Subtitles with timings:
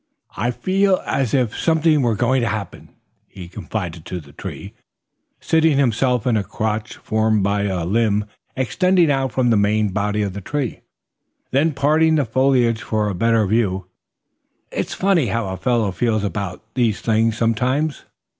[0.35, 2.89] "I feel as if something were going to happen,"
[3.27, 4.73] he confided to the tree,
[5.39, 8.25] seating himself in a crotch formed by a limb
[8.55, 10.81] extending out from the main body of the tree,
[11.51, 13.85] then parting the foliage for a better view.
[14.71, 18.05] "It's funny how a fellow feels about these things some times.